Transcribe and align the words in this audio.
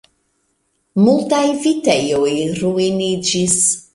Multaj 1.01 1.43
vitejoj 1.67 2.31
ruiniĝis! 2.63 3.61